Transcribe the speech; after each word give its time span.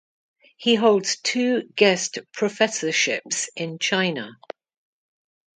He 0.57 0.73
holds 0.73 1.17
two 1.17 1.65
guest 1.75 2.17
professorships 2.33 3.51
in 3.55 3.77
China. 3.77 4.31